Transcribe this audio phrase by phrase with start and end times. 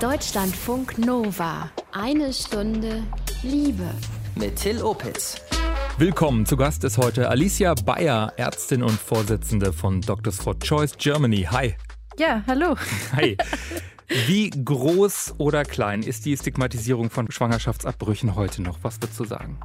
[0.00, 1.70] Deutschlandfunk Nova.
[1.90, 3.02] Eine Stunde
[3.42, 3.88] Liebe.
[4.34, 5.40] Mit Till Opitz.
[5.96, 6.44] Willkommen.
[6.44, 11.48] Zu Gast ist heute Alicia Bayer, Ärztin und Vorsitzende von Doctors for Choice Germany.
[11.50, 11.76] Hi.
[12.18, 12.76] Ja, hallo.
[13.16, 13.38] Hi.
[14.26, 18.80] Wie groß oder klein ist die Stigmatisierung von Schwangerschaftsabbrüchen heute noch?
[18.82, 19.58] Was würdest du sagen?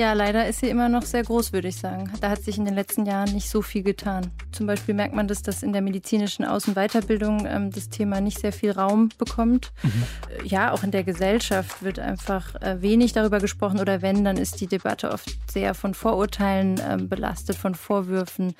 [0.00, 2.10] Ja, leider ist sie immer noch sehr groß, würde ich sagen.
[2.22, 4.30] Da hat sich in den letzten Jahren nicht so viel getan.
[4.50, 8.22] Zum Beispiel merkt man das, dass in der medizinischen Aus- und Weiterbildung ähm, das Thema
[8.22, 9.72] nicht sehr viel Raum bekommt.
[9.82, 10.46] Mhm.
[10.46, 14.62] Ja, auch in der Gesellschaft wird einfach äh, wenig darüber gesprochen oder wenn, dann ist
[14.62, 18.54] die Debatte oft sehr von Vorurteilen ähm, belastet, von Vorwürfen.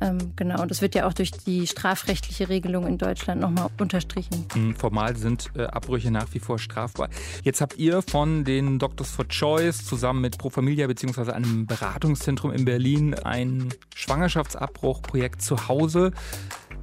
[0.00, 4.46] Ähm, genau, und das wird ja auch durch die strafrechtliche Regelung in Deutschland nochmal unterstrichen.
[4.54, 7.10] Mhm, formal sind äh, Abbrüche nach wie vor strafbar.
[7.42, 11.32] Jetzt habt ihr von den Doctors for Choice zusammen mit Pro Familia Familia bzw.
[11.32, 16.12] einem Beratungszentrum in Berlin ein Schwangerschaftsabbruchprojekt zu Hause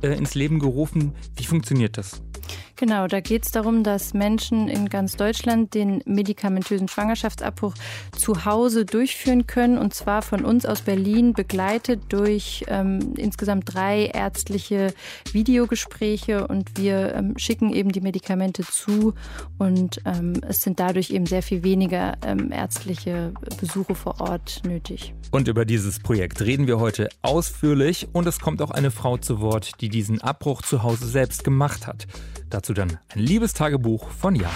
[0.01, 1.13] äh, ins Leben gerufen.
[1.37, 2.21] Wie funktioniert das?
[2.79, 7.73] Genau, da geht es darum, dass Menschen in ganz Deutschland den medikamentösen Schwangerschaftsabbruch
[8.15, 14.05] zu Hause durchführen können und zwar von uns aus Berlin begleitet durch ähm, insgesamt drei
[14.05, 14.93] ärztliche
[15.31, 19.15] Videogespräche und wir ähm, schicken eben die Medikamente zu
[19.57, 25.15] und ähm, es sind dadurch eben sehr viel weniger ähm, ärztliche Besuche vor Ort nötig.
[25.31, 29.41] Und über dieses Projekt reden wir heute ausführlich und es kommt auch eine Frau zu
[29.41, 32.05] Wort, die diesen Abbruch zu Hause selbst gemacht hat.
[32.49, 34.49] Dazu dann ein Liebestagebuch von Jan.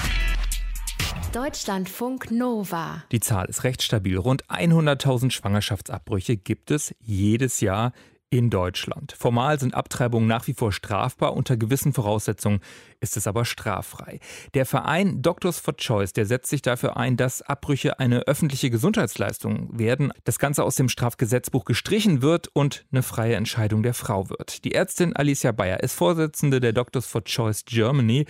[1.34, 3.04] Deutschlandfunk Nova.
[3.12, 4.18] Die Zahl ist recht stabil.
[4.18, 7.94] Rund 100.000 Schwangerschaftsabbrüche gibt es jedes Jahr
[8.32, 9.12] in Deutschland.
[9.12, 12.62] Formal sind Abtreibungen nach wie vor strafbar, unter gewissen Voraussetzungen
[13.02, 14.20] ist es aber straffrei.
[14.54, 19.78] Der Verein Doctors for Choice, der setzt sich dafür ein, dass Abbrüche eine öffentliche Gesundheitsleistung
[19.78, 24.64] werden, das Ganze aus dem Strafgesetzbuch gestrichen wird und eine freie Entscheidung der Frau wird.
[24.64, 28.26] Die Ärztin Alicia Bayer ist Vorsitzende der Doctors for Choice Germany.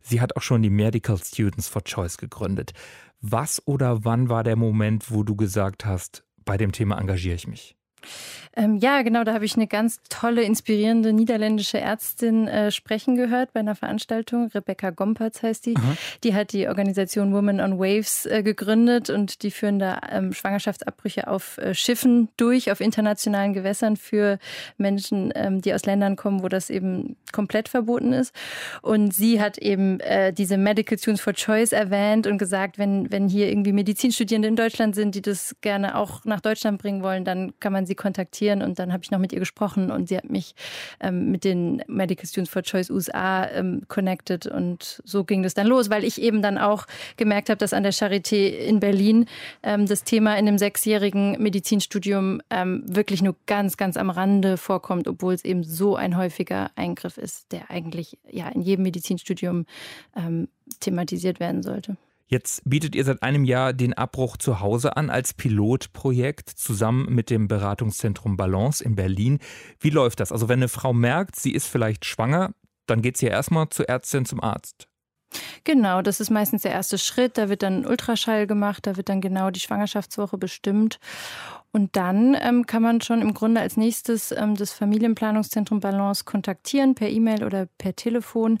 [0.00, 2.72] Sie hat auch schon die Medical Students for Choice gegründet.
[3.20, 7.48] Was oder wann war der Moment, wo du gesagt hast, bei dem Thema engagiere ich
[7.48, 7.76] mich?
[8.56, 13.52] Ähm, ja, genau, da habe ich eine ganz tolle, inspirierende niederländische Ärztin äh, sprechen gehört
[13.52, 14.48] bei einer Veranstaltung.
[14.52, 15.76] Rebecca Gompertz heißt die.
[15.76, 15.96] Aha.
[16.24, 21.28] Die hat die Organisation Women on Waves äh, gegründet und die führen da ähm, Schwangerschaftsabbrüche
[21.28, 24.38] auf äh, Schiffen durch, auf internationalen Gewässern für
[24.78, 28.34] Menschen, ähm, die aus Ländern kommen, wo das eben komplett verboten ist.
[28.82, 33.28] Und sie hat eben äh, diese Medical Tunes for Choice erwähnt und gesagt, wenn, wenn
[33.28, 37.52] hier irgendwie Medizinstudierende in Deutschland sind, die das gerne auch nach Deutschland bringen wollen, dann
[37.60, 38.62] kann man sie kontaktieren.
[38.62, 40.54] Und dann habe ich noch mit ihr gesprochen und sie hat mich
[41.00, 44.46] ähm, mit den Medical Students for Choice USA ähm, connected.
[44.46, 46.86] Und so ging das dann los, weil ich eben dann auch
[47.16, 49.26] gemerkt habe, dass an der Charité in Berlin
[49.62, 55.08] ähm, das Thema in dem sechsjährigen Medizinstudium ähm, wirklich nur ganz, ganz am Rande vorkommt,
[55.08, 59.66] obwohl es eben so ein häufiger Eingriff ist, der eigentlich ja in jedem Medizinstudium
[60.16, 60.48] ähm,
[60.78, 61.96] thematisiert werden sollte.
[62.30, 67.28] Jetzt bietet ihr seit einem Jahr den Abbruch zu Hause an als Pilotprojekt zusammen mit
[67.28, 69.40] dem Beratungszentrum Balance in Berlin.
[69.80, 70.30] Wie läuft das?
[70.30, 72.54] Also wenn eine Frau merkt, sie ist vielleicht schwanger,
[72.86, 74.89] dann geht sie ja erstmal zur Ärztin, zum Arzt.
[75.64, 77.38] Genau, das ist meistens der erste Schritt.
[77.38, 80.98] Da wird dann Ultraschall gemacht, da wird dann genau die Schwangerschaftswoche bestimmt.
[81.72, 86.96] Und dann ähm, kann man schon im Grunde als nächstes ähm, das Familienplanungszentrum Balance kontaktieren,
[86.96, 88.58] per E-Mail oder per Telefon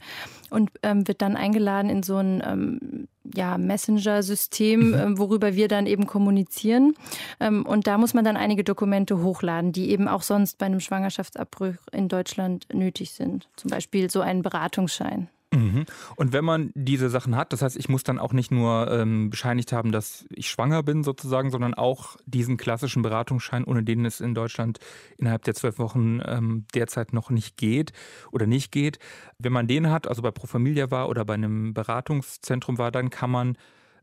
[0.50, 4.94] und ähm, wird dann eingeladen in so ein ähm, ja, Messenger-System.
[4.94, 6.94] Ähm, worüber wir dann eben kommunizieren.
[7.40, 10.80] Ähm, und da muss man dann einige Dokumente hochladen, die eben auch sonst bei einem
[10.80, 13.48] Schwangerschaftsabbruch in Deutschland nötig sind.
[13.56, 15.28] Zum Beispiel so einen Beratungsschein.
[15.52, 15.84] Mhm.
[16.14, 19.30] Und wenn man diese Sachen hat, das heißt, ich muss dann auch nicht nur ähm,
[19.30, 24.20] bescheinigt haben, dass ich schwanger bin sozusagen, sondern auch diesen klassischen Beratungsschein, ohne den es
[24.20, 24.78] in Deutschland
[25.18, 27.92] innerhalb der zwölf Wochen ähm, derzeit noch nicht geht
[28.30, 28.98] oder nicht geht.
[29.38, 33.10] Wenn man den hat, also bei Pro Familia war oder bei einem Beratungszentrum war, dann
[33.10, 33.58] kann man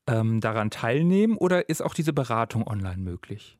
[0.05, 3.57] ähm, daran teilnehmen oder ist auch diese Beratung online möglich?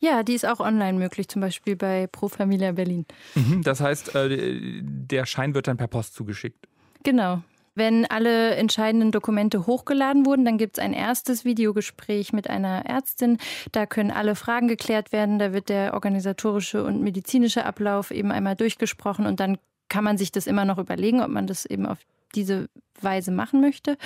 [0.00, 3.06] Ja, die ist auch online möglich, zum Beispiel bei Pro Familia Berlin.
[3.36, 6.66] Mhm, das heißt, äh, der Schein wird dann per Post zugeschickt.
[7.02, 7.42] Genau.
[7.74, 13.38] Wenn alle entscheidenden Dokumente hochgeladen wurden, dann gibt es ein erstes Videogespräch mit einer Ärztin.
[13.72, 15.38] Da können alle Fragen geklärt werden.
[15.38, 19.58] Da wird der organisatorische und medizinische Ablauf eben einmal durchgesprochen und dann
[19.88, 21.98] kann man sich das immer noch überlegen, ob man das eben auf
[22.34, 22.68] diese
[23.02, 23.96] Weise machen möchte.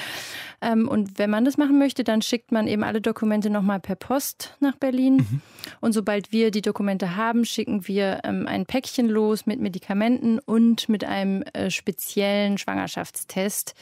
[0.61, 3.96] Ähm, und wenn man das machen möchte, dann schickt man eben alle Dokumente nochmal per
[3.96, 5.17] Post nach Berlin.
[5.17, 5.41] Mhm.
[5.81, 10.88] Und sobald wir die Dokumente haben, schicken wir ähm, ein Päckchen los mit Medikamenten und
[10.88, 13.75] mit einem äh, speziellen Schwangerschaftstest,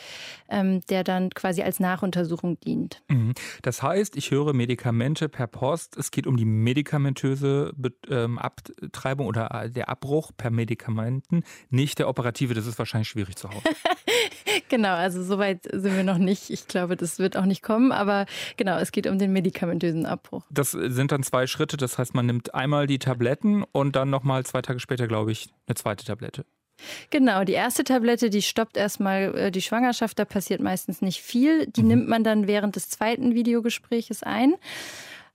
[0.48, 3.02] ähm, der dann quasi als Nachuntersuchung dient.
[3.08, 3.34] Mhm.
[3.62, 5.96] Das heißt, ich höre Medikamente per Post.
[5.96, 7.72] Es geht um die medikamentöse
[8.36, 12.54] Abtreibung oder äh, der Abbruch per Medikamenten, nicht der operative.
[12.54, 13.62] Das ist wahrscheinlich schwierig zu Hause.
[14.72, 16.48] Genau, also soweit sind wir noch nicht.
[16.48, 18.24] Ich glaube, das wird auch nicht kommen, aber
[18.56, 20.44] genau, es geht um den medikamentösen Abbruch.
[20.48, 24.46] Das sind dann zwei Schritte, das heißt, man nimmt einmal die Tabletten und dann nochmal
[24.46, 26.46] zwei Tage später, glaube ich, eine zweite Tablette.
[27.10, 31.66] Genau, die erste Tablette, die stoppt erstmal äh, die Schwangerschaft, da passiert meistens nicht viel.
[31.66, 31.88] Die mhm.
[31.88, 34.54] nimmt man dann während des zweiten Videogespräches ein.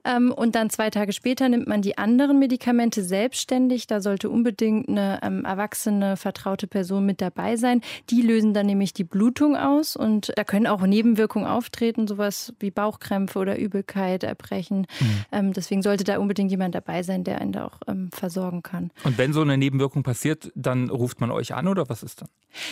[0.08, 3.88] Ähm, und dann zwei Tage später nimmt man die anderen Medikamente selbstständig.
[3.88, 7.82] Da sollte unbedingt eine ähm, erwachsene, vertraute Person mit dabei sein.
[8.10, 12.72] Die lösen dann nämlich die Blutung aus und da können auch Nebenwirkungen auftreten, sowas wie
[12.72, 14.88] Bauchkrämpfe oder Übelkeit, Erbrechen.
[15.00, 15.26] Mhm.
[15.32, 18.92] Ähm, deswegen sollte da unbedingt jemand dabei sein, der einen da auch ähm, versorgen kann.
[19.04, 22.30] Und wenn so eine Nebenwirkung passiert, dann ruft man euch an oder was ist dann?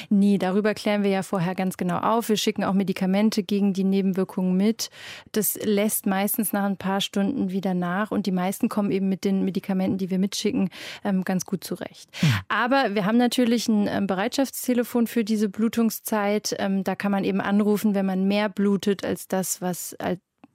[0.09, 2.29] Nee, darüber klären wir ja vorher ganz genau auf.
[2.29, 4.89] Wir schicken auch Medikamente gegen die Nebenwirkungen mit.
[5.33, 9.09] Das lässt meistens nach ein paar Stunden Stunden wieder nach und die meisten kommen eben
[9.09, 10.69] mit den Medikamenten, die wir mitschicken,
[11.03, 12.09] ähm, ganz gut zurecht.
[12.21, 12.33] Mhm.
[12.47, 16.55] Aber wir haben natürlich ein ähm, Bereitschaftstelefon für diese Blutungszeit.
[16.59, 19.95] Ähm, da kann man eben anrufen, wenn man mehr blutet als das, was,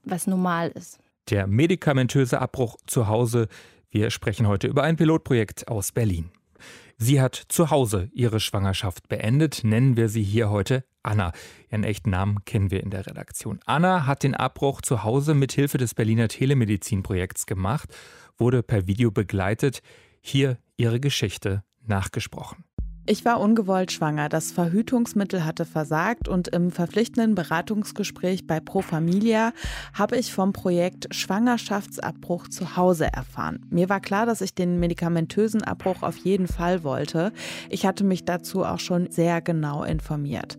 [0.03, 0.99] was normal ist.
[1.29, 3.47] Der medikamentöse Abbruch zu Hause.
[3.89, 6.31] Wir sprechen heute über ein Pilotprojekt aus Berlin.
[6.97, 11.31] Sie hat zu Hause ihre Schwangerschaft beendet, nennen wir sie hier heute Anna.
[11.69, 13.59] Ihren echten Namen kennen wir in der Redaktion.
[13.65, 17.89] Anna hat den Abbruch zu Hause mit Hilfe des Berliner Telemedizinprojekts gemacht,
[18.37, 19.81] wurde per Video begleitet.
[20.21, 22.63] Hier ihre Geschichte nachgesprochen.
[23.07, 24.29] Ich war ungewollt schwanger.
[24.29, 29.53] Das Verhütungsmittel hatte versagt und im verpflichtenden Beratungsgespräch bei Pro Familia
[29.93, 33.65] habe ich vom Projekt Schwangerschaftsabbruch zu Hause erfahren.
[33.71, 37.33] Mir war klar, dass ich den medikamentösen Abbruch auf jeden Fall wollte.
[37.69, 40.57] Ich hatte mich dazu auch schon sehr genau informiert.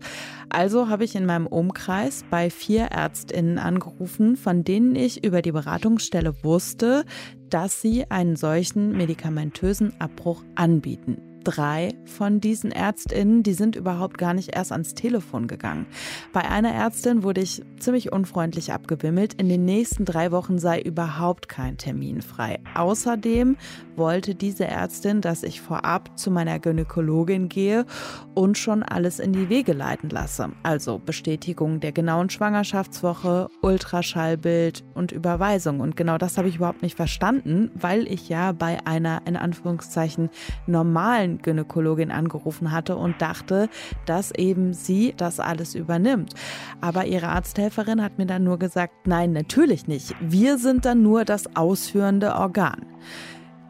[0.49, 5.53] Also habe ich in meinem Umkreis bei vier Ärztinnen angerufen, von denen ich über die
[5.53, 7.05] Beratungsstelle wusste,
[7.49, 14.33] dass sie einen solchen medikamentösen Abbruch anbieten drei von diesen Ärztinnen, die sind überhaupt gar
[14.33, 15.85] nicht erst ans Telefon gegangen.
[16.31, 19.33] Bei einer Ärztin wurde ich ziemlich unfreundlich abgewimmelt.
[19.35, 22.59] In den nächsten drei Wochen sei überhaupt kein Termin frei.
[22.75, 23.57] Außerdem
[23.95, 27.85] wollte diese Ärztin, dass ich vorab zu meiner Gynäkologin gehe
[28.33, 30.49] und schon alles in die Wege leiten lasse.
[30.63, 35.79] Also Bestätigung der genauen Schwangerschaftswoche, Ultraschallbild und Überweisung.
[35.79, 40.29] Und genau das habe ich überhaupt nicht verstanden, weil ich ja bei einer in Anführungszeichen
[40.67, 43.69] normalen Gynäkologin angerufen hatte und dachte,
[44.05, 46.33] dass eben sie das alles übernimmt.
[46.81, 50.15] Aber ihre Arzthelferin hat mir dann nur gesagt, nein, natürlich nicht.
[50.21, 52.85] Wir sind dann nur das ausführende Organ.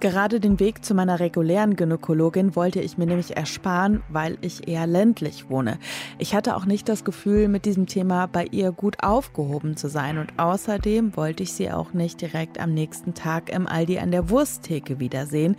[0.04, 4.86] Gerade den Weg zu meiner regulären Gynäkologin wollte ich mir nämlich ersparen, weil ich eher
[4.86, 5.80] ländlich wohne.
[6.18, 10.18] Ich hatte auch nicht das Gefühl, mit diesem Thema bei ihr gut aufgehoben zu sein
[10.18, 14.30] und außerdem wollte ich sie auch nicht direkt am nächsten Tag im Aldi an der
[14.30, 15.56] Wursttheke wiedersehen,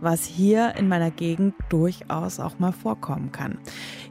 [0.00, 3.58] was hier in meiner Gegend durchaus auch mal vorkommen kann.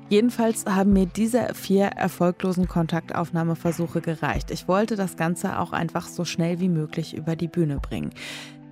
[0.09, 4.51] Jedenfalls haben mir diese vier erfolglosen Kontaktaufnahmeversuche gereicht.
[4.51, 8.11] Ich wollte das Ganze auch einfach so schnell wie möglich über die Bühne bringen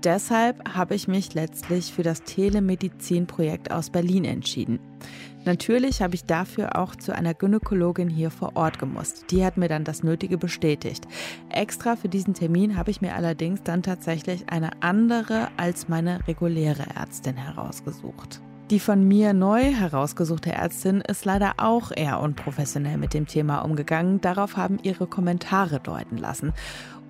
[0.06, 4.80] deshalb habe ich mich letztlich für das Telemedizin-Projekt aus Berlin entschieden.
[5.44, 9.25] Natürlich habe ich dafür auch zu einer Gynäkologin hier vor Ort gemusst.
[9.30, 11.07] Die hat mir dann das Nötige bestätigt.
[11.50, 16.86] Extra für diesen Termin habe ich mir allerdings dann tatsächlich eine andere als meine reguläre
[16.96, 18.42] Ärztin herausgesucht.
[18.72, 24.22] Die von mir neu herausgesuchte Ärztin ist leider auch eher unprofessionell mit dem Thema umgegangen.
[24.22, 26.52] Darauf haben ihre Kommentare deuten lassen.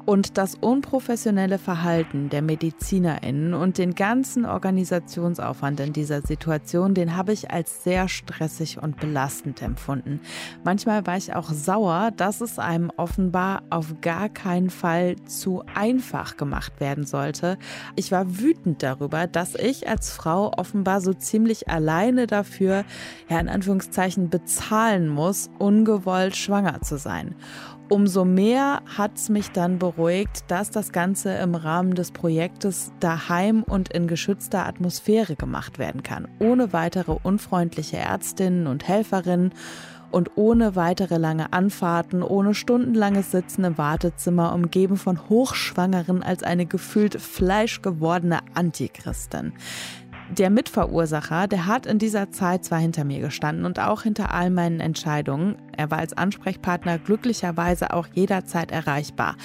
[0.05, 7.33] Und das unprofessionelle Verhalten der MedizinerInnen und den ganzen Organisationsaufwand in dieser Situation, den habe
[7.33, 10.19] ich als sehr stressig und belastend empfunden.
[10.63, 16.37] Manchmal war ich auch sauer, dass es einem offenbar auf gar keinen Fall zu einfach
[16.37, 17.57] gemacht werden sollte.
[17.95, 22.85] Ich war wütend darüber, dass ich als Frau offenbar so ziemlich alleine dafür,
[23.27, 27.33] ja in Anführungszeichen, bezahlen muss, ungewollt schwanger zu sein.
[27.87, 33.61] Umso mehr hat es mich dann beruhigt, dass das Ganze im Rahmen des Projektes daheim
[33.61, 39.53] und in geschützter Atmosphäre gemacht werden kann, ohne weitere unfreundliche Ärztinnen und Helferinnen
[40.09, 46.65] und ohne weitere lange Anfahrten, ohne stundenlanges Sitzen im Wartezimmer, umgeben von Hochschwangeren als eine
[46.65, 49.53] gefühlt fleischgewordene Antichristin.
[50.29, 54.49] Der Mitverursacher, der hat in dieser Zeit zwar hinter mir gestanden und auch hinter all
[54.49, 55.55] meinen Entscheidungen.
[55.77, 59.37] Er war als Ansprechpartner glücklicherweise auch jederzeit erreichbar.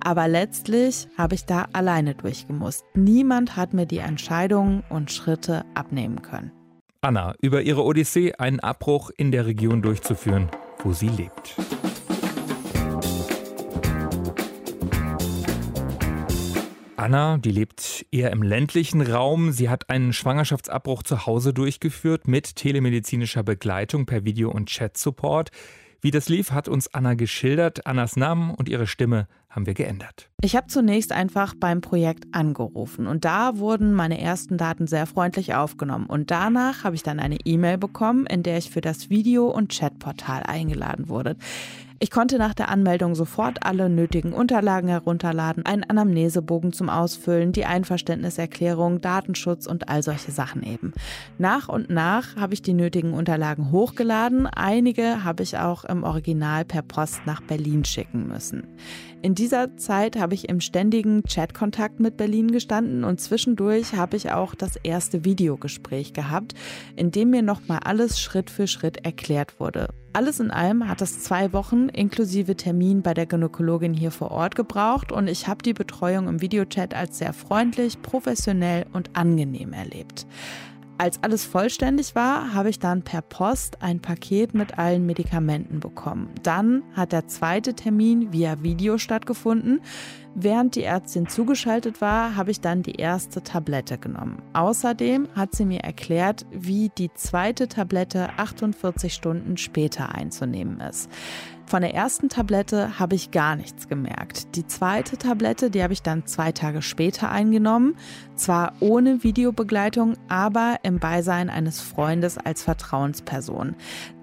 [0.00, 2.84] Aber letztlich habe ich da alleine durchgemusst.
[2.94, 6.52] Niemand hat mir die Entscheidungen und Schritte abnehmen können.
[7.00, 10.48] Anna, über ihre Odyssee einen Abbruch in der Region durchzuführen,
[10.82, 11.56] wo sie lebt.
[16.98, 19.52] Anna, die lebt eher im ländlichen Raum.
[19.52, 25.50] Sie hat einen Schwangerschaftsabbruch zu Hause durchgeführt mit telemedizinischer Begleitung per Video- und Chat-Support.
[26.00, 27.86] Wie das lief, hat uns Anna geschildert.
[27.86, 30.28] Annas Namen und ihre Stimme haben wir geändert.
[30.42, 35.54] Ich habe zunächst einfach beim Projekt angerufen und da wurden meine ersten Daten sehr freundlich
[35.54, 36.06] aufgenommen.
[36.06, 39.70] Und danach habe ich dann eine E-Mail bekommen, in der ich für das Video- und
[39.70, 41.36] Chatportal eingeladen wurde.
[42.00, 47.64] Ich konnte nach der Anmeldung sofort alle nötigen Unterlagen herunterladen, einen Anamnesebogen zum Ausfüllen, die
[47.64, 50.92] Einverständniserklärung, Datenschutz und all solche Sachen eben.
[51.38, 54.46] Nach und nach habe ich die nötigen Unterlagen hochgeladen.
[54.46, 58.68] Einige habe ich auch im Original per Post nach Berlin schicken müssen.
[59.20, 64.30] In dieser Zeit habe ich im ständigen Chatkontakt mit Berlin gestanden und zwischendurch habe ich
[64.30, 66.54] auch das erste Videogespräch gehabt,
[66.94, 69.88] in dem mir nochmal alles Schritt für Schritt erklärt wurde.
[70.12, 74.54] Alles in allem hat es zwei Wochen inklusive Termin bei der Gynäkologin hier vor Ort
[74.54, 80.26] gebraucht und ich habe die Betreuung im Videochat als sehr freundlich, professionell und angenehm erlebt.
[81.00, 86.28] Als alles vollständig war, habe ich dann per Post ein Paket mit allen Medikamenten bekommen.
[86.42, 89.80] Dann hat der zweite Termin via Video stattgefunden.
[90.34, 94.42] Während die Ärztin zugeschaltet war, habe ich dann die erste Tablette genommen.
[94.54, 101.08] Außerdem hat sie mir erklärt, wie die zweite Tablette 48 Stunden später einzunehmen ist.
[101.68, 104.56] Von der ersten Tablette habe ich gar nichts gemerkt.
[104.56, 107.94] Die zweite Tablette, die habe ich dann zwei Tage später eingenommen.
[108.36, 113.76] Zwar ohne Videobegleitung, aber im Beisein eines Freundes als Vertrauensperson.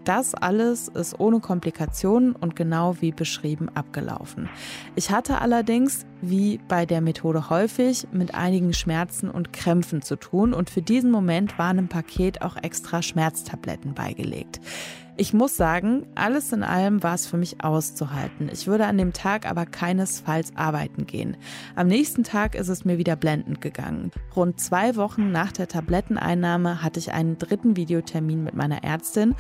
[0.06, 4.50] Das alles ist ohne Komplikationen und genau wie beschrieben abgelaufen.
[4.96, 10.52] Ich hatte allerdings, wie bei der Methode häufig, mit einigen Schmerzen und Krämpfen zu tun
[10.52, 14.60] und für diesen Moment waren im Paket auch extra Schmerztabletten beigelegt.
[15.18, 18.50] Ich muss sagen, alles in allem war es für mich auszuhalten.
[18.52, 21.38] Ich würde an dem Tag aber keinesfalls arbeiten gehen.
[21.74, 24.12] Am nächsten Tag ist es mir wieder blendend gegangen.
[24.36, 29.36] Rund zwei Wochen nach der Tabletteneinnahme hatte ich einen dritten Videotermin mit meiner Ärztin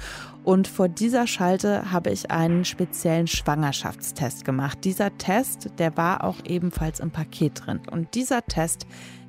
[0.45, 4.77] und vor dieser Schalte habe ich einen speziellen Schwangerschaftstest gemacht.
[4.85, 7.81] Dieser Test, der war auch ebenfalls im Paket drin.
[7.91, 8.87] Und dieser Test,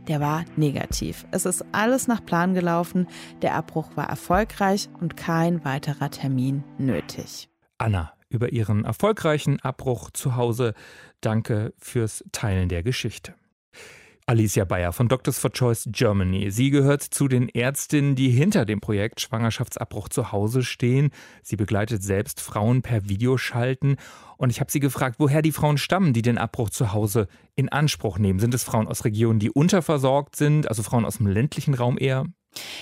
[0.09, 1.27] der war negativ.
[1.31, 3.07] Es ist alles nach Plan gelaufen,
[3.43, 7.49] der Abbruch war erfolgreich und kein weiterer Termin nötig.
[7.79, 10.75] Anna, über ihren erfolgreichen Abbruch zu Hause,
[11.21, 13.35] danke fürs Teilen der Geschichte.
[14.29, 16.51] Alicia Bayer von Doctors for Choice Germany.
[16.51, 21.11] Sie gehört zu den Ärztinnen, die hinter dem Projekt Schwangerschaftsabbruch zu Hause stehen.
[21.45, 23.99] Sie begleitet selbst Frauen per Videoschalten.
[24.37, 27.69] Und ich habe sie gefragt, woher die Frauen stammen, die den Abbruch zu Hause in
[27.69, 28.39] Anspruch nehmen.
[28.39, 32.25] Sind es Frauen aus Regionen, die unterversorgt sind, also Frauen aus dem ländlichen Raum eher?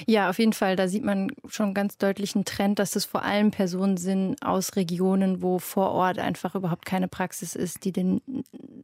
[0.07, 0.77] Ja, auf jeden Fall.
[0.77, 4.77] Da sieht man schon ganz deutlich einen Trend, dass es vor allem Personen sind aus
[4.77, 8.21] Regionen, wo vor Ort einfach überhaupt keine Praxis ist, die den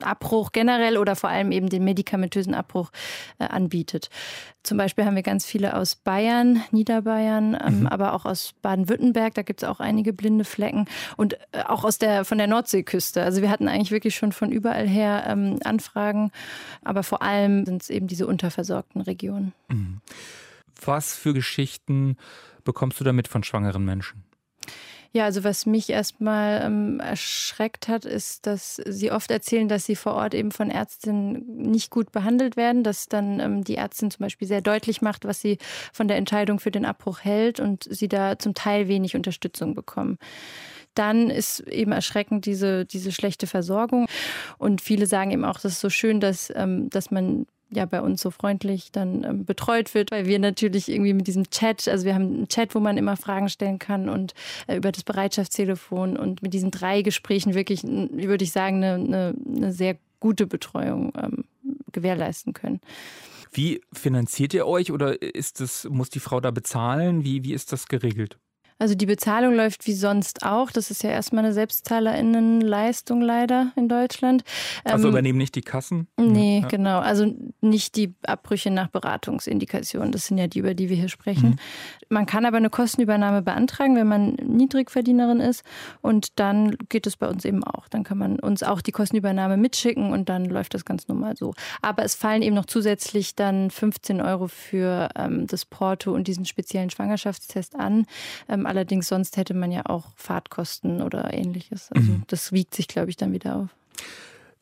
[0.03, 2.91] Abbruch generell oder vor allem eben den medikamentösen Abbruch
[3.39, 4.11] äh, anbietet.
[4.63, 7.87] Zum Beispiel haben wir ganz viele aus Bayern, Niederbayern, ähm, mhm.
[7.87, 9.35] aber auch aus Baden-Württemberg.
[9.35, 13.23] Da gibt es auch einige blinde Flecken und äh, auch aus der von der Nordseeküste.
[13.23, 16.31] Also wir hatten eigentlich wirklich schon von überall her ähm, Anfragen,
[16.85, 19.53] aber vor allem sind es eben diese unterversorgten Regionen.
[19.69, 20.01] Mhm.
[20.85, 22.17] Was für Geschichten
[22.65, 24.25] bekommst du damit von schwangeren Menschen?
[25.13, 29.97] Ja, also was mich erstmal ähm, erschreckt hat, ist, dass sie oft erzählen, dass sie
[29.97, 34.23] vor Ort eben von Ärztinnen nicht gut behandelt werden, dass dann ähm, die Ärztin zum
[34.23, 35.59] Beispiel sehr deutlich macht, was sie
[35.93, 40.19] von der Entscheidung für den Abbruch hält und sie da zum Teil wenig Unterstützung bekommen
[40.95, 44.07] dann ist eben erschreckend diese, diese schlechte Versorgung.
[44.59, 48.01] Und viele sagen eben auch, das ist so schön, dass, ähm, dass man ja bei
[48.01, 52.05] uns so freundlich dann ähm, betreut wird, weil wir natürlich irgendwie mit diesem Chat, also
[52.05, 54.35] wir haben einen Chat, wo man immer Fragen stellen kann und
[54.67, 59.73] äh, über das Bereitschaftstelefon und mit diesen drei Gesprächen wirklich, würde ich sagen, eine, eine,
[59.73, 61.45] sehr gute Betreuung ähm,
[61.93, 62.81] gewährleisten können.
[63.53, 67.25] Wie finanziert ihr euch oder ist das, muss die Frau da bezahlen?
[67.25, 68.39] Wie, wie ist das geregelt?
[68.81, 70.71] Also die Bezahlung läuft wie sonst auch.
[70.71, 74.43] Das ist ja erstmal eine Selbstzahlerinnenleistung leider in Deutschland.
[74.85, 76.09] Also ähm, übernehmen nicht die Kassen?
[76.19, 76.69] Nee, ja.
[76.69, 77.01] genau.
[77.01, 80.13] Also nicht die Abbrüche nach Beratungsindikationen.
[80.13, 81.51] Das sind ja die, über die wir hier sprechen.
[81.51, 81.57] Mhm.
[82.09, 85.63] Man kann aber eine Kostenübernahme beantragen, wenn man Niedrigverdienerin ist.
[86.01, 87.87] Und dann geht es bei uns eben auch.
[87.89, 91.53] Dann kann man uns auch die Kostenübernahme mitschicken und dann läuft das ganz normal so.
[91.83, 96.47] Aber es fallen eben noch zusätzlich dann 15 Euro für ähm, das Porto und diesen
[96.47, 98.07] speziellen Schwangerschaftstest an.
[98.49, 101.91] Ähm, allerdings sonst hätte man ja auch Fahrtkosten oder ähnliches.
[101.93, 102.23] Also mhm.
[102.29, 103.69] das wiegt sich, glaube ich, dann wieder auf.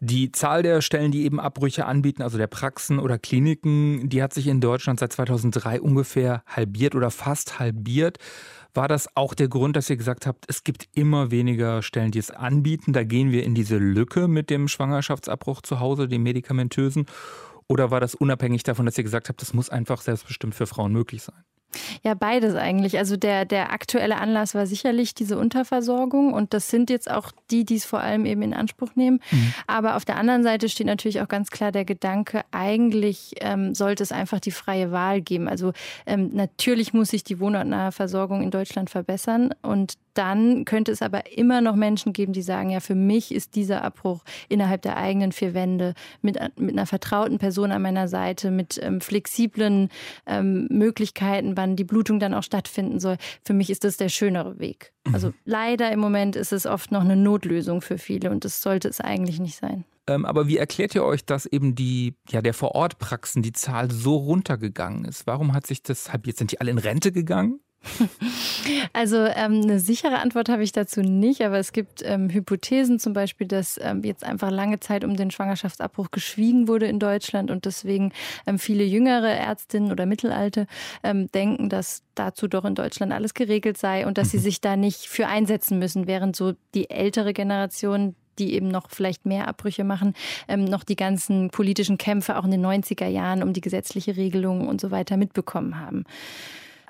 [0.00, 4.32] Die Zahl der Stellen, die eben Abbrüche anbieten, also der Praxen oder Kliniken, die hat
[4.32, 8.18] sich in Deutschland seit 2003 ungefähr halbiert oder fast halbiert.
[8.74, 12.20] War das auch der Grund, dass ihr gesagt habt, es gibt immer weniger Stellen, die
[12.20, 12.92] es anbieten?
[12.92, 17.06] Da gehen wir in diese Lücke mit dem Schwangerschaftsabbruch zu Hause, dem medikamentösen.
[17.66, 20.92] Oder war das unabhängig davon, dass ihr gesagt habt, das muss einfach selbstbestimmt für Frauen
[20.92, 21.44] möglich sein?
[22.02, 22.98] Ja, beides eigentlich.
[22.98, 27.64] Also der, der aktuelle Anlass war sicherlich diese Unterversorgung und das sind jetzt auch die,
[27.64, 29.20] die es vor allem eben in Anspruch nehmen.
[29.30, 29.54] Mhm.
[29.66, 34.02] Aber auf der anderen Seite steht natürlich auch ganz klar der Gedanke, eigentlich ähm, sollte
[34.02, 35.48] es einfach die freie Wahl geben.
[35.48, 35.72] Also
[36.06, 41.36] ähm, natürlich muss sich die wohnortnahe Versorgung in Deutschland verbessern und dann könnte es aber
[41.38, 45.30] immer noch Menschen geben, die sagen, ja, für mich ist dieser Abbruch innerhalb der eigenen
[45.30, 49.90] vier Wände mit, mit einer vertrauten Person an meiner Seite, mit ähm, flexiblen
[50.26, 53.16] ähm, Möglichkeiten, wann die Blutung dann auch stattfinden soll.
[53.44, 54.92] Für mich ist das der schönere Weg.
[55.06, 55.14] Mhm.
[55.14, 58.88] Also leider im Moment ist es oft noch eine Notlösung für viele und das sollte
[58.88, 59.84] es eigentlich nicht sein.
[60.08, 64.16] Ähm, aber wie erklärt ihr euch, dass eben die, ja, der Vorortpraxen, die Zahl so
[64.16, 65.26] runtergegangen ist?
[65.28, 67.60] Warum hat sich das, jetzt sind die alle in Rente gegangen?
[68.92, 73.12] Also ähm, eine sichere Antwort habe ich dazu nicht, aber es gibt ähm, Hypothesen zum
[73.12, 77.64] Beispiel, dass ähm, jetzt einfach lange Zeit um den Schwangerschaftsabbruch geschwiegen wurde in Deutschland und
[77.64, 78.12] deswegen
[78.46, 80.66] ähm, viele jüngere Ärztinnen oder Mittelalte
[81.02, 84.42] ähm, denken, dass dazu doch in Deutschland alles geregelt sei und dass sie mhm.
[84.42, 89.26] sich da nicht für einsetzen müssen, während so die ältere Generation die eben noch vielleicht
[89.26, 90.14] mehr Abbrüche machen,
[90.46, 94.68] ähm, noch die ganzen politischen Kämpfe auch in den 90er Jahren um die gesetzliche Regelung
[94.68, 96.04] und so weiter mitbekommen haben.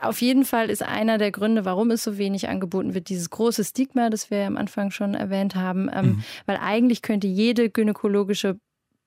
[0.00, 3.64] Auf jeden Fall ist einer der Gründe, warum es so wenig angeboten wird, dieses große
[3.64, 5.90] Stigma, das wir am Anfang schon erwähnt haben.
[5.92, 6.24] Ähm, mhm.
[6.46, 8.58] Weil eigentlich könnte jede gynäkologische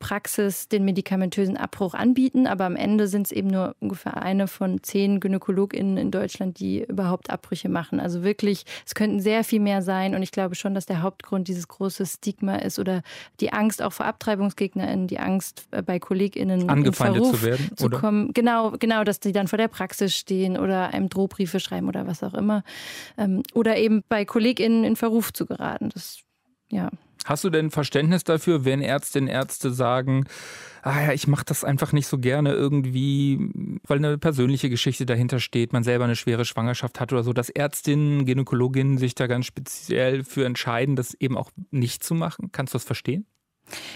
[0.01, 4.84] Praxis den medikamentösen Abbruch anbieten, aber am Ende sind es eben nur ungefähr eine von
[4.84, 8.01] zehn GynäkologInnen in Deutschland, die überhaupt Abbrüche machen.
[8.01, 11.48] Also wirklich, es könnten sehr viel mehr sein und ich glaube schon, dass der Hauptgrund
[11.48, 13.03] dieses große Stigma ist oder
[13.39, 18.00] die Angst auch vor AbtreibungsgegnerInnen, die Angst äh, bei KollegInnen angefeindet zu werden zu oder?
[18.00, 18.34] kommen.
[18.34, 22.24] Genau, genau, dass die dann vor der Praxis stehen oder einem Drohbriefe schreiben oder was
[22.24, 22.63] auch immer.
[23.17, 25.89] Ähm, oder eben bei KollegInnen in Verruf zu geraten.
[25.93, 26.20] Das,
[26.70, 26.89] ja.
[27.25, 30.25] Hast du denn Verständnis dafür, wenn Ärztinnen und Ärzte sagen,
[30.81, 33.39] ah ja, ich mache das einfach nicht so gerne irgendwie,
[33.87, 37.49] weil eine persönliche Geschichte dahinter steht, man selber eine schwere Schwangerschaft hat oder so, dass
[37.49, 42.49] Ärztinnen, Gynäkologinnen sich da ganz speziell für entscheiden, das eben auch nicht zu machen?
[42.51, 43.25] Kannst du das verstehen?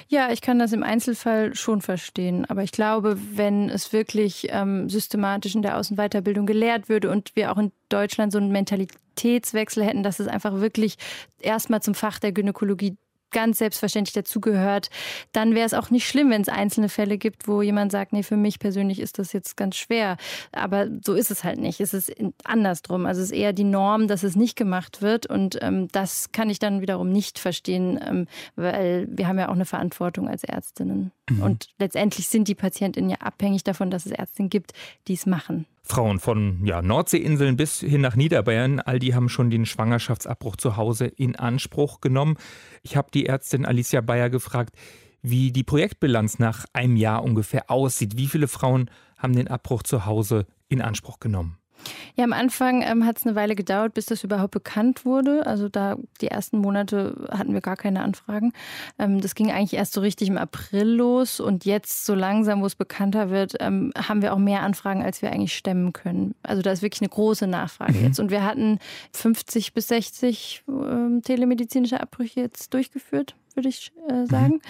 [0.08, 2.46] Ja, ich kann das im Einzelfall schon verstehen.
[2.46, 7.10] Aber ich glaube, wenn es wirklich ähm, systematisch in der Außen- und Weiterbildung gelehrt würde
[7.10, 10.96] und wir auch in Deutschland so einen Mentalitätswechsel hätten, dass es einfach wirklich
[11.40, 12.98] erstmal zum Fach der Gynäkologie
[13.36, 14.90] ganz selbstverständlich dazugehört,
[15.34, 18.24] dann wäre es auch nicht schlimm, wenn es einzelne Fälle gibt, wo jemand sagt, nee,
[18.24, 20.16] für mich persönlich ist das jetzt ganz schwer.
[20.54, 21.82] Aber so ist es halt nicht.
[21.82, 23.06] Es ist andersrum.
[23.06, 25.26] Also es ist eher die Norm, dass es nicht gemacht wird.
[25.26, 29.56] Und ähm, das kann ich dann wiederum nicht verstehen, ähm, weil wir haben ja auch
[29.56, 31.12] eine Verantwortung als Ärztinnen.
[31.30, 31.42] Mhm.
[31.42, 34.74] Und letztendlich sind die Patientinnen ja abhängig davon, dass es Ärztinnen gibt,
[35.08, 35.66] die es machen.
[35.84, 40.78] Frauen von ja, Nordseeinseln bis hin nach Niederbayern, all die haben schon den Schwangerschaftsabbruch zu
[40.78, 42.38] Hause in Anspruch genommen.
[42.82, 44.76] Ich habe die Ärztin Alicia Bayer gefragt,
[45.22, 48.18] wie die Projektbilanz nach einem Jahr ungefähr aussieht.
[48.18, 51.58] Wie viele Frauen haben den Abbruch zu Hause in Anspruch genommen?
[52.16, 55.46] Ja, am Anfang ähm, hat es eine Weile gedauert, bis das überhaupt bekannt wurde.
[55.46, 58.54] Also da die ersten Monate hatten wir gar keine Anfragen.
[59.00, 62.66] Ähm, das ging eigentlich erst so richtig im April los und jetzt so langsam, wo
[62.66, 66.36] es bekannter wird, ähm, haben wir auch mehr Anfragen, als wir eigentlich stemmen können.
[66.44, 68.06] Also da ist wirklich eine große Nachfrage mhm.
[68.06, 68.20] jetzt.
[68.20, 68.80] Und wir hatten
[69.14, 74.62] 50 bis 60 ähm, telemedizinische Abbrüche jetzt durchgeführt würde ich äh, sagen.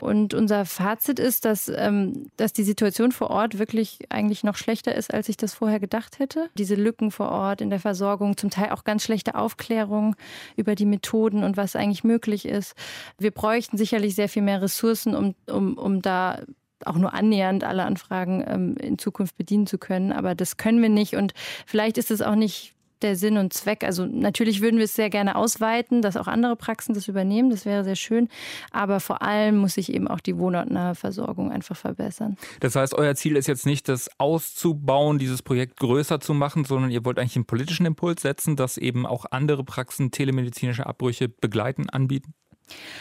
[0.00, 4.94] Und unser Fazit ist, dass, ähm, dass die Situation vor Ort wirklich eigentlich noch schlechter
[4.94, 6.50] ist, als ich das vorher gedacht hätte.
[6.58, 10.16] Diese Lücken vor Ort in der Versorgung, zum Teil auch ganz schlechte Aufklärung
[10.56, 12.74] über die Methoden und was eigentlich möglich ist.
[13.18, 16.40] Wir bräuchten sicherlich sehr viel mehr Ressourcen, um, um, um da
[16.84, 20.12] auch nur annähernd alle Anfragen ähm, in Zukunft bedienen zu können.
[20.12, 21.16] Aber das können wir nicht.
[21.16, 21.32] Und
[21.66, 22.73] vielleicht ist es auch nicht
[23.04, 23.84] der Sinn und Zweck.
[23.84, 27.50] Also natürlich würden wir es sehr gerne ausweiten, dass auch andere Praxen das übernehmen.
[27.50, 28.28] Das wäre sehr schön.
[28.72, 32.36] Aber vor allem muss sich eben auch die wohnortnahe Versorgung einfach verbessern.
[32.60, 36.90] Das heißt, euer Ziel ist jetzt nicht, das auszubauen, dieses Projekt größer zu machen, sondern
[36.90, 41.90] ihr wollt eigentlich einen politischen Impuls setzen, dass eben auch andere Praxen telemedizinische Abbrüche begleiten,
[41.90, 42.34] anbieten?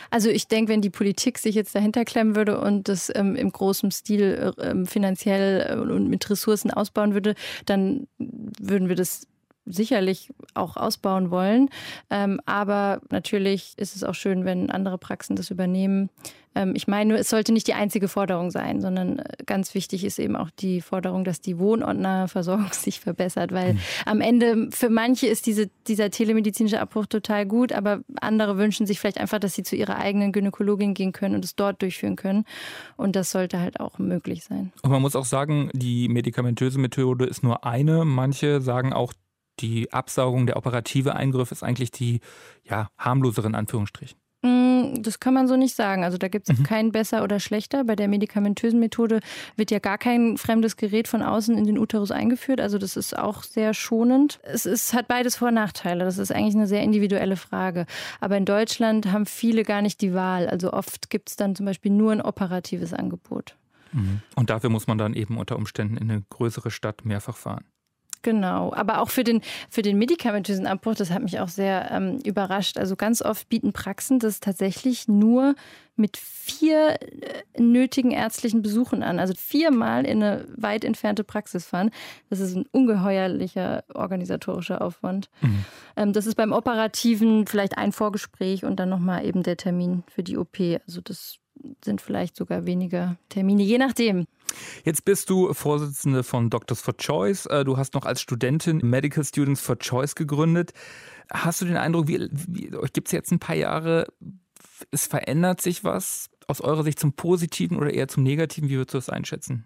[0.09, 3.51] Also ich denke, wenn die Politik sich jetzt dahinter klemmen würde und das ähm, im
[3.51, 7.35] großen Stil ähm, finanziell und mit Ressourcen ausbauen würde,
[7.65, 9.27] dann würden wir das
[9.65, 11.69] sicherlich auch ausbauen wollen.
[12.09, 16.09] Ähm, aber natürlich ist es auch schön, wenn andere Praxen das übernehmen.
[16.55, 20.19] Ähm, ich meine, es sollte nicht die einzige Forderung sein, sondern äh, ganz wichtig ist
[20.19, 23.79] eben auch die Forderung, dass die wohnortnahe Versorgung sich verbessert, weil mhm.
[24.05, 28.99] am Ende für manche ist diese, dieser telemedizinische Abbruch total gut, aber andere wünschen sich
[28.99, 32.45] vielleicht einfach, dass sie zu ihrer eigenen Gynäkologin gehen können und es dort durchführen können.
[32.97, 34.71] Und das sollte halt auch möglich sein.
[34.83, 38.05] Und man muss auch sagen, die medikamentöse Methode ist nur eine.
[38.05, 39.13] Manche sagen auch,
[39.59, 42.19] die Absaugung, der operative Eingriff ist eigentlich die
[42.63, 44.17] ja, harmlosere in Anführungsstrichen.
[44.43, 46.03] Mm, das kann man so nicht sagen.
[46.03, 46.63] Also da gibt es mhm.
[46.63, 47.85] kein besser oder schlechter.
[47.85, 49.21] Bei der medikamentösen Methode
[49.55, 52.59] wird ja gar kein fremdes Gerät von außen in den Uterus eingeführt.
[52.59, 54.39] Also das ist auch sehr schonend.
[54.43, 56.03] Es ist, hat beides Vor- und Nachteile.
[56.03, 57.85] Das ist eigentlich eine sehr individuelle Frage.
[58.19, 60.49] Aber in Deutschland haben viele gar nicht die Wahl.
[60.49, 63.55] Also oft gibt es dann zum Beispiel nur ein operatives Angebot.
[63.93, 64.21] Mhm.
[64.35, 67.63] Und dafür muss man dann eben unter Umständen in eine größere Stadt mehrfach fahren.
[68.23, 72.19] Genau, aber auch für den, für den medikamentösen Abbruch, das hat mich auch sehr ähm,
[72.23, 72.77] überrascht.
[72.77, 75.55] Also ganz oft bieten Praxen das tatsächlich nur
[75.95, 79.19] mit vier äh, nötigen ärztlichen Besuchen an.
[79.19, 81.91] Also viermal in eine weit entfernte Praxis fahren.
[82.29, 85.29] Das ist ein ungeheuerlicher organisatorischer Aufwand.
[85.41, 85.65] Mhm.
[85.97, 90.23] Ähm, das ist beim Operativen vielleicht ein Vorgespräch und dann nochmal eben der Termin für
[90.23, 90.59] die OP.
[90.87, 91.39] Also das
[91.83, 94.25] sind vielleicht sogar weniger Termine, je nachdem.
[94.83, 97.45] Jetzt bist du Vorsitzende von Doctors for Choice.
[97.47, 100.73] Äh, du hast noch als Studentin Medical Students for Choice gegründet.
[101.31, 104.07] Hast du den Eindruck, wie, wie gibt es jetzt ein paar Jahre,
[104.91, 108.69] es verändert sich was aus eurer Sicht zum Positiven oder eher zum Negativen?
[108.69, 109.65] Wie würdest du das einschätzen?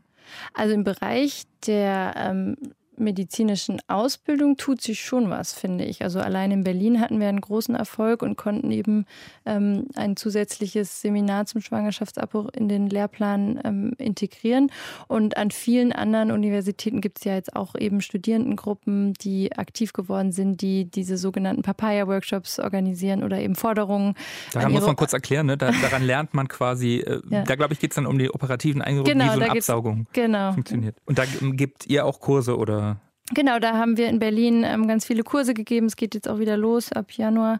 [0.53, 2.57] Also im Bereich der ähm,
[2.97, 6.03] medizinischen Ausbildung tut sich schon was, finde ich.
[6.03, 9.05] Also allein in Berlin hatten wir einen großen Erfolg und konnten eben
[9.45, 14.71] ähm, ein zusätzliches Seminar zum Schwangerschaftsabbruch in den Lehrplan ähm, integrieren.
[15.07, 20.31] Und an vielen anderen Universitäten gibt es ja jetzt auch eben Studierendengruppen, die aktiv geworden
[20.31, 24.15] sind, die diese sogenannten Papaya-Workshops organisieren oder eben Forderungen.
[24.53, 25.57] Daran muss man kurz erklären, ne?
[25.57, 27.43] da, daran lernt man quasi, äh, ja.
[27.43, 30.07] da glaube ich geht es dann um die operativen Eingriffe, genau, wie so eine Absaugung
[30.13, 30.53] genau.
[30.53, 30.95] funktioniert.
[31.05, 32.86] Und da gibt ihr auch Kurse oder
[33.33, 35.87] Genau, da haben wir in Berlin ähm, ganz viele Kurse gegeben.
[35.87, 37.59] Es geht jetzt auch wieder los ab Januar.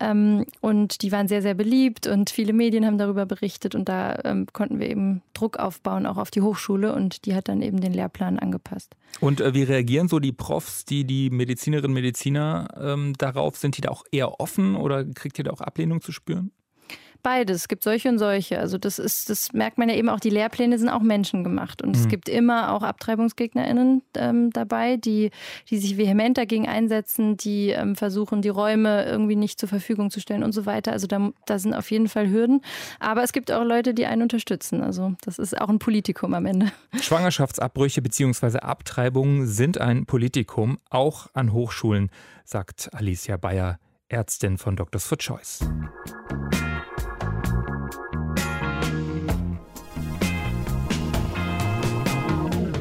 [0.00, 3.74] Ähm, und die waren sehr, sehr beliebt und viele Medien haben darüber berichtet.
[3.74, 6.94] Und da ähm, konnten wir eben Druck aufbauen, auch auf die Hochschule.
[6.94, 8.94] Und die hat dann eben den Lehrplan angepasst.
[9.20, 13.56] Und äh, wie reagieren so die Profs, die die Medizinerinnen und Mediziner ähm, darauf?
[13.56, 16.52] Sind die da auch eher offen oder kriegt ihr da auch Ablehnung zu spüren?
[17.28, 17.58] Beides.
[17.58, 18.58] Es gibt solche und solche.
[18.58, 21.82] Also das ist, das merkt man ja eben auch, die Lehrpläne sind auch menschengemacht.
[21.82, 22.00] Und mhm.
[22.00, 25.30] es gibt immer auch AbtreibungsgegnerInnen ähm, dabei, die,
[25.68, 30.20] die sich vehement dagegen einsetzen, die ähm, versuchen, die Räume irgendwie nicht zur Verfügung zu
[30.20, 30.92] stellen und so weiter.
[30.92, 32.62] Also da, da sind auf jeden Fall Hürden.
[32.98, 34.82] Aber es gibt auch Leute, die einen unterstützen.
[34.82, 36.72] Also das ist auch ein Politikum am Ende.
[36.98, 38.60] Schwangerschaftsabbrüche bzw.
[38.60, 42.08] Abtreibungen sind ein Politikum, auch an Hochschulen,
[42.46, 45.60] sagt Alicia Bayer, Ärztin von Doctors for Choice.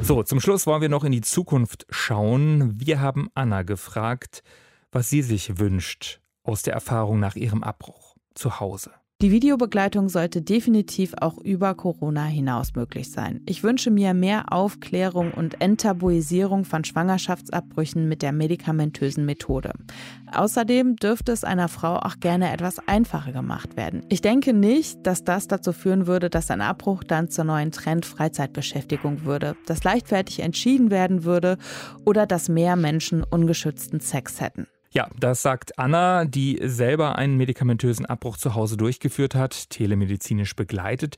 [0.07, 2.79] So, zum Schluss wollen wir noch in die Zukunft schauen.
[2.79, 4.41] Wir haben Anna gefragt,
[4.89, 8.91] was sie sich wünscht aus der Erfahrung nach ihrem Abbruch zu Hause.
[9.23, 13.41] Die Videobegleitung sollte definitiv auch über Corona hinaus möglich sein.
[13.47, 19.73] Ich wünsche mir mehr Aufklärung und Enttabuisierung von Schwangerschaftsabbrüchen mit der medikamentösen Methode.
[20.31, 24.05] Außerdem dürfte es einer Frau auch gerne etwas einfacher gemacht werden.
[24.09, 28.05] Ich denke nicht, dass das dazu führen würde, dass ein Abbruch dann zur neuen Trend
[28.05, 31.57] Freizeitbeschäftigung würde, dass leichtfertig entschieden werden würde
[32.05, 34.67] oder dass mehr Menschen ungeschützten Sex hätten.
[34.91, 41.17] Ja, das sagt Anna, die selber einen medikamentösen Abbruch zu Hause durchgeführt hat, telemedizinisch begleitet.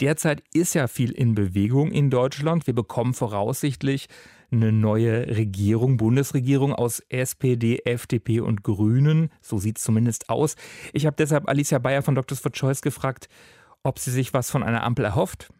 [0.00, 2.66] Derzeit ist ja viel in Bewegung in Deutschland.
[2.66, 4.08] Wir bekommen voraussichtlich
[4.50, 9.30] eine neue Regierung, Bundesregierung aus SPD, FDP und Grünen.
[9.40, 10.56] So sieht es zumindest aus.
[10.92, 13.28] Ich habe deshalb Alicia Bayer von Doctors for Choice gefragt,
[13.82, 15.50] ob sie sich was von einer Ampel erhofft.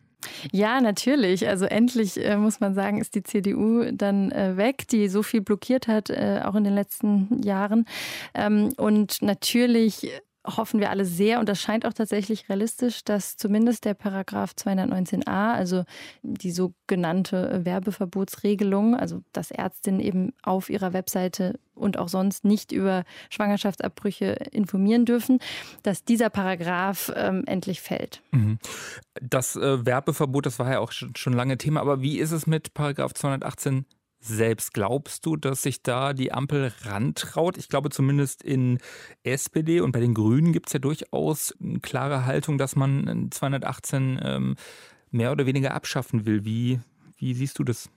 [0.53, 1.49] Ja, natürlich.
[1.49, 5.41] Also endlich äh, muss man sagen, ist die CDU dann äh, weg, die so viel
[5.41, 7.87] blockiert hat, äh, auch in den letzten Jahren.
[8.35, 10.11] Ähm, und natürlich
[10.47, 15.55] hoffen wir alle sehr, und das scheint auch tatsächlich realistisch, dass zumindest der Paragraph 219a,
[15.55, 15.85] also
[16.23, 23.05] die sogenannte Werbeverbotsregelung, also dass Ärztinnen eben auf ihrer Webseite und auch sonst nicht über
[23.31, 25.39] Schwangerschaftsabbrüche informieren dürfen,
[25.83, 28.23] dass dieser Paragraph ähm, endlich fällt.
[28.31, 28.59] Mhm.
[29.21, 32.47] Das äh, Werbeverbot, das war ja auch schon, schon lange Thema, aber wie ist es
[32.47, 33.85] mit Paragraph 218
[34.21, 34.75] selbst.
[34.75, 37.57] Glaubst du, dass sich da die Ampel rantraut?
[37.57, 38.79] Ich glaube zumindest in
[39.23, 44.21] SPD und bei den Grünen gibt es ja durchaus eine klare Haltung, dass man 218
[44.23, 44.57] ähm,
[45.11, 46.45] mehr oder weniger abschaffen will.
[46.45, 46.81] Wie,
[47.17, 47.91] wie siehst du das?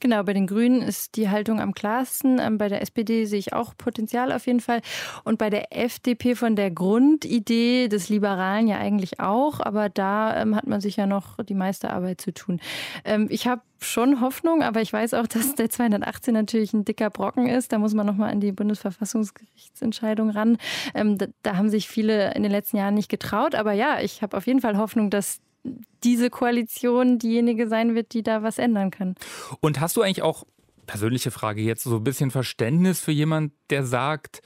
[0.00, 2.38] Genau, bei den Grünen ist die Haltung am klarsten.
[2.40, 4.80] Ähm, bei der SPD sehe ich auch Potenzial auf jeden Fall.
[5.24, 9.60] Und bei der FDP von der Grundidee des Liberalen ja eigentlich auch.
[9.60, 12.60] Aber da ähm, hat man sich ja noch die meiste Arbeit zu tun.
[13.04, 17.10] Ähm, ich habe schon Hoffnung, aber ich weiß auch, dass der 218 natürlich ein dicker
[17.10, 17.72] Brocken ist.
[17.72, 20.58] Da muss man nochmal an die Bundesverfassungsgerichtsentscheidung ran.
[20.94, 23.54] Da, da haben sich viele in den letzten Jahren nicht getraut.
[23.54, 25.40] Aber ja, ich habe auf jeden Fall Hoffnung, dass
[26.04, 29.14] diese Koalition diejenige sein wird, die da was ändern kann.
[29.60, 30.44] Und hast du eigentlich auch,
[30.86, 34.42] persönliche Frage jetzt, so ein bisschen Verständnis für jemand, der sagt,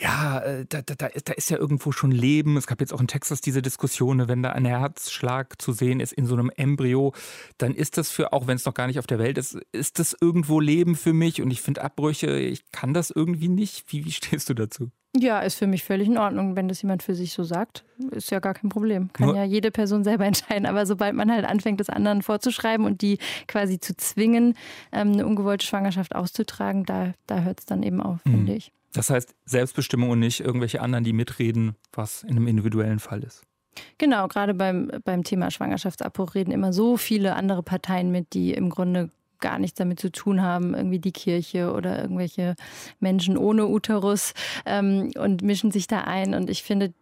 [0.00, 2.56] ja, äh, da, da, da ist ja irgendwo schon Leben.
[2.56, 6.00] Es gab jetzt auch in Texas diese Diskussion, ne, wenn da ein Herzschlag zu sehen
[6.00, 7.12] ist in so einem Embryo,
[7.58, 9.98] dann ist das für, auch wenn es noch gar nicht auf der Welt ist, ist
[9.98, 13.92] das irgendwo Leben für mich und ich finde Abbrüche, ich kann das irgendwie nicht.
[13.92, 14.90] Wie, wie stehst du dazu?
[15.16, 17.84] Ja, ist für mich völlig in Ordnung, wenn das jemand für sich so sagt.
[18.12, 19.12] Ist ja gar kein Problem.
[19.12, 20.66] Kann Nur ja jede Person selber entscheiden.
[20.66, 23.18] Aber sobald man halt anfängt, das anderen vorzuschreiben und die
[23.48, 24.54] quasi zu zwingen,
[24.92, 28.30] ähm, eine ungewollte Schwangerschaft auszutragen, da, da hört es dann eben auf, mhm.
[28.30, 28.72] finde ich.
[28.92, 33.44] Das heißt Selbstbestimmung und nicht irgendwelche anderen, die mitreden, was in einem individuellen Fall ist.
[33.98, 38.68] Genau, gerade beim, beim Thema Schwangerschaftsabbruch reden immer so viele andere Parteien mit, die im
[38.68, 42.54] Grunde gar nichts damit zu tun haben, irgendwie die Kirche oder irgendwelche
[42.98, 44.34] Menschen ohne Uterus
[44.66, 46.34] ähm, und mischen sich da ein.
[46.34, 46.92] Und ich finde,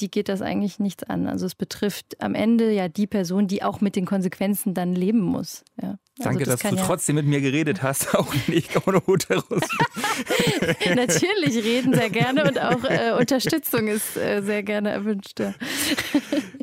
[0.00, 1.26] die geht das eigentlich nichts an.
[1.26, 5.20] Also es betrifft am Ende ja die Person, die auch mit den Konsequenzen dann leben
[5.20, 5.64] muss.
[5.80, 5.98] Ja.
[6.18, 9.62] Danke, also das dass du ja trotzdem mit mir geredet hast, auch nicht ohne Uterus.
[10.94, 15.40] Natürlich reden sehr gerne und auch äh, Unterstützung ist äh, sehr gerne erwünscht.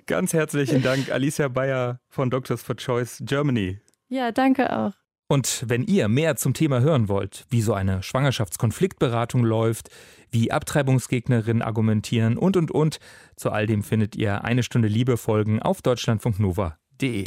[0.06, 3.80] Ganz herzlichen Dank, Alicia Bayer von Doctors for Choice Germany.
[4.10, 5.03] Ja, danke auch.
[5.28, 9.90] Und wenn ihr mehr zum Thema hören wollt, wie so eine Schwangerschaftskonfliktberatung läuft,
[10.32, 13.00] wie Abtreibungsgegnerinnen argumentieren und und und,
[13.36, 17.24] zu all dem findet ihr eine Stunde Liebe Folgen auf deutschlandfunknova.de.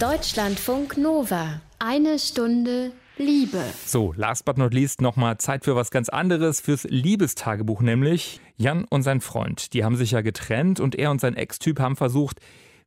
[0.00, 1.60] Deutschlandfunk Nova.
[1.78, 3.62] Eine Stunde Liebe.
[3.86, 8.40] So, last but not least nochmal Zeit für was ganz anderes, fürs Liebestagebuch nämlich.
[8.56, 11.94] Jan und sein Freund, die haben sich ja getrennt und er und sein Ex-Typ haben
[11.94, 12.40] versucht,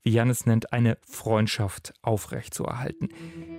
[0.08, 3.10] wie Jan es nennt, eine Freundschaft aufrechtzuerhalten.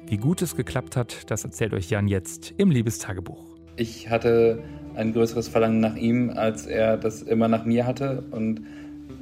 [0.07, 3.45] Wie gut es geklappt hat, das erzählt euch Jan jetzt im Liebestagebuch.
[3.77, 4.63] Ich hatte
[4.95, 8.63] ein größeres Verlangen nach ihm, als er das immer nach mir hatte und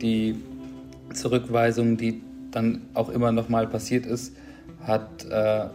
[0.01, 0.37] die
[1.15, 4.37] Zurückweisung, die dann auch immer noch mal passiert ist,
[4.85, 5.67] hat äh,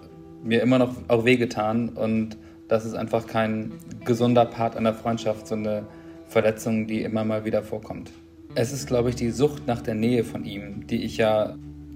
[0.42, 2.38] mir immer noch auch wehgetan und
[2.70, 3.74] das ist einfach kein
[4.06, 5.86] gesunder Part einer Freundschaft, so eine
[6.28, 8.10] Verletzung, die immer mal wieder vorkommt.
[8.54, 11.56] Es ist, glaube ich, die Sucht nach der Nähe von ihm, die ich ja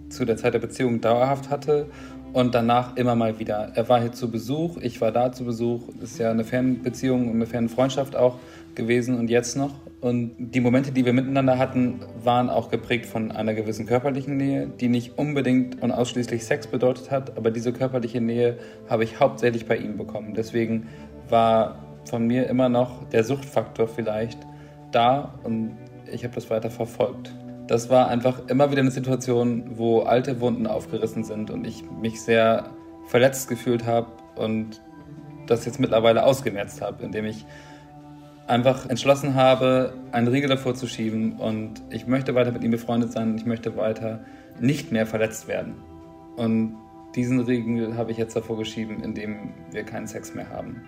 [0.10, 1.88] zu der Zeit der Beziehung dauerhaft hatte
[2.32, 3.72] und danach immer mal wieder.
[3.76, 5.82] Er war hier zu Besuch, ich war da zu Besuch.
[6.02, 8.40] Ist ja eine Fernbeziehung und eine Fernfreundschaft auch
[8.74, 9.74] gewesen und jetzt noch.
[10.00, 14.68] Und die Momente, die wir miteinander hatten, waren auch geprägt von einer gewissen körperlichen Nähe,
[14.68, 18.58] die nicht unbedingt und ausschließlich Sex bedeutet hat, aber diese körperliche Nähe
[18.90, 20.34] habe ich hauptsächlich bei ihm bekommen.
[20.36, 20.88] Deswegen
[21.28, 24.38] war von mir immer noch der Suchtfaktor vielleicht
[24.92, 25.78] da und
[26.12, 27.32] ich habe das weiter verfolgt
[27.68, 32.22] das war einfach immer wieder eine Situation, wo alte Wunden aufgerissen sind und ich mich
[32.22, 32.70] sehr
[33.08, 34.82] verletzt gefühlt habe und
[35.48, 37.46] das jetzt mittlerweile ausgemerzt habe, indem ich
[38.48, 43.12] einfach entschlossen habe, einen Riegel davor zu schieben und ich möchte weiter mit ihm befreundet
[43.12, 44.24] sein und ich möchte weiter
[44.60, 45.76] nicht mehr verletzt werden.
[46.36, 46.78] Und
[47.16, 50.84] diesen Riegel habe ich jetzt davor geschieben, indem wir keinen Sex mehr haben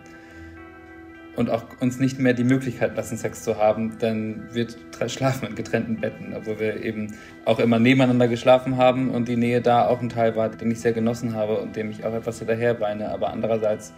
[1.37, 5.55] und auch uns nicht mehr die Möglichkeit lassen, Sex zu haben, dann wird schlafen in
[5.55, 7.13] getrennten Betten, obwohl wir eben
[7.45, 10.79] auch immer nebeneinander geschlafen haben und die Nähe da auch ein Teil war, den ich
[10.79, 13.11] sehr genossen habe und dem ich auch etwas hinterher weine.
[13.11, 13.93] Aber andererseits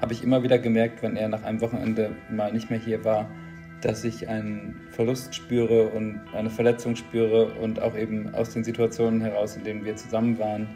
[0.00, 3.30] habe ich immer wieder gemerkt, wenn er nach einem Wochenende mal nicht mehr hier war,
[3.80, 9.20] dass ich einen Verlust spüre und eine Verletzung spüre und auch eben aus den Situationen
[9.20, 10.66] heraus, in denen wir zusammen waren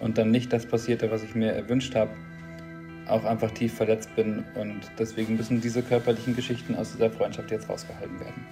[0.00, 2.10] und dann nicht das passierte, was ich mir erwünscht habe
[3.08, 7.68] auch einfach tief verletzt bin und deswegen müssen diese körperlichen Geschichten aus dieser Freundschaft jetzt
[7.68, 8.46] rausgehalten werden.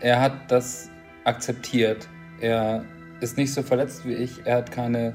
[0.00, 0.90] Er hat das
[1.24, 2.08] akzeptiert.
[2.40, 2.84] Er
[3.20, 4.46] ist nicht so verletzt wie ich.
[4.46, 5.14] Er hat keine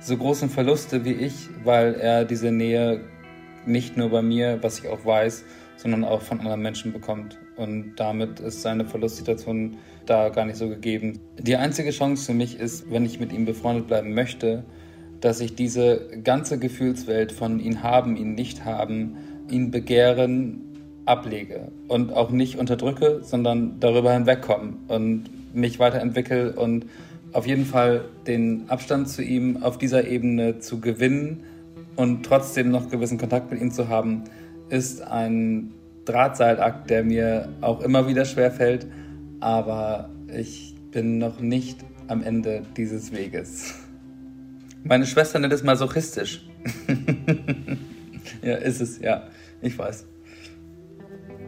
[0.00, 3.00] so großen Verluste wie ich, weil er diese Nähe
[3.66, 5.44] nicht nur bei mir, was ich auch weiß,
[5.76, 7.38] sondern auch von anderen Menschen bekommt.
[7.56, 9.76] Und damit ist seine Verlustsituation
[10.06, 11.20] da gar nicht so gegeben.
[11.38, 14.64] Die einzige Chance für mich ist, wenn ich mit ihm befreundet bleiben möchte,
[15.22, 19.16] dass ich diese ganze Gefühlswelt von ihn haben, ihn nicht haben,
[19.48, 20.60] ihn begehren,
[21.06, 26.86] ablege und auch nicht unterdrücke, sondern darüber hinwegkomme und mich weiterentwickle und
[27.32, 31.44] auf jeden Fall den Abstand zu ihm auf dieser Ebene zu gewinnen
[31.96, 34.24] und trotzdem noch gewissen Kontakt mit ihm zu haben,
[34.68, 35.72] ist ein
[36.04, 38.86] Drahtseilakt, der mir auch immer wieder schwerfällt,
[39.40, 43.81] aber ich bin noch nicht am Ende dieses Weges.
[44.84, 46.44] Meine Schwester nennt es masochistisch.
[48.42, 49.28] ja, ist es, ja.
[49.60, 50.06] Ich weiß.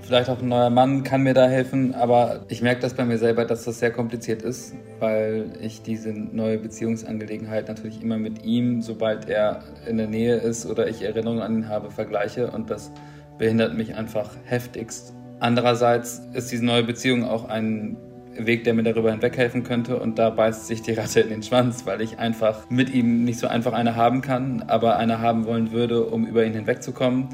[0.03, 3.17] Vielleicht auch ein neuer Mann kann mir da helfen, aber ich merke das bei mir
[3.17, 8.83] selber, dass das sehr kompliziert ist, weil ich diese neue Beziehungsangelegenheit natürlich immer mit ihm,
[8.83, 12.93] sobald er in der Nähe ist oder ich Erinnerungen an ihn habe, vergleiche und das
[13.39, 15.15] behindert mich einfach heftigst.
[15.41, 17.97] Andererseits ist diese neue Beziehung auch ein
[18.37, 19.99] Weg, der mir darüber hinweghelfen könnte.
[19.99, 23.39] Und da beißt sich die Ratte in den Schwanz, weil ich einfach mit ihm nicht
[23.39, 27.29] so einfach eine haben kann, aber eine haben wollen würde, um über ihn hinwegzukommen.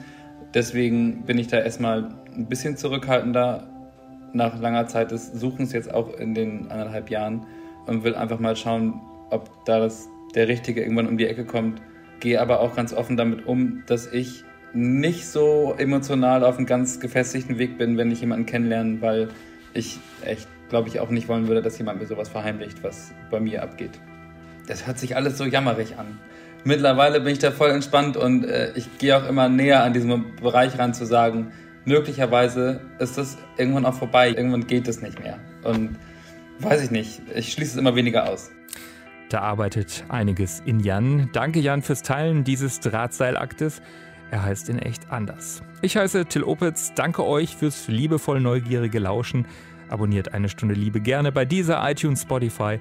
[0.55, 3.69] Deswegen bin ich da erstmal ein bisschen zurückhaltender
[4.33, 7.47] nach langer Zeit des Suchens jetzt auch in den anderthalb Jahren
[7.87, 11.81] und will einfach mal schauen, ob da das, der Richtige irgendwann um die Ecke kommt.
[12.21, 17.01] Gehe aber auch ganz offen damit um, dass ich nicht so emotional auf einem ganz
[17.01, 19.29] gefestigten Weg bin, wenn ich jemanden kennenlerne, weil
[19.75, 23.41] ich echt, glaube ich, auch nicht wollen würde, dass jemand mir sowas verheimlicht, was bei
[23.41, 24.01] mir abgeht.
[24.67, 26.19] Das hört sich alles so jammerig an.
[26.65, 30.37] Mittlerweile bin ich da voll entspannt und äh, ich gehe auch immer näher an diesem
[30.37, 31.53] Bereich ran zu sagen,
[31.85, 35.39] möglicherweise ist das irgendwann auch vorbei, irgendwann geht es nicht mehr.
[35.65, 35.99] Und
[36.59, 38.51] weiß ich nicht, ich schließe es immer weniger aus.
[39.31, 41.31] Da arbeitet einiges in Jan.
[41.33, 43.81] Danke Jan fürs Teilen dieses Drahtseilaktes.
[44.31, 45.63] Er heißt in echt anders.
[45.83, 46.93] Ich heiße Till Opitz.
[46.95, 49.47] Danke euch fürs liebevoll neugierige Lauschen.
[49.91, 52.79] Abonniert eine Stunde Liebe gerne bei dieser iTunes, Spotify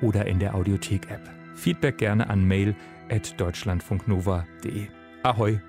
[0.00, 1.28] oder in der Audiothek-App.
[1.54, 2.74] Feedback gerne an mail
[3.10, 4.88] at deutschlandfunknova.de.
[5.22, 5.60] Ahoi!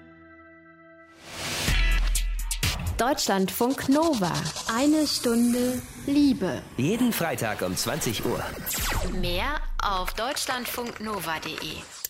[2.97, 4.31] Deutschlandfunk Nova.
[4.71, 6.61] Eine Stunde Liebe.
[6.77, 8.39] Jeden Freitag um 20 Uhr.
[9.19, 12.00] Mehr auf deutschlandfunknova.de.